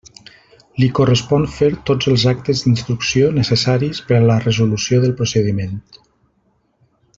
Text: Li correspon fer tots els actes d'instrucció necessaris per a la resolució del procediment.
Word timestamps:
Li 0.83 0.87
correspon 0.99 1.43
fer 1.57 1.69
tots 1.89 2.09
els 2.13 2.25
actes 2.31 2.63
d'instrucció 2.63 3.29
necessaris 3.37 4.01
per 4.09 4.19
a 4.21 4.25
la 4.31 4.41
resolució 4.47 5.03
del 5.05 5.17
procediment. 5.23 5.81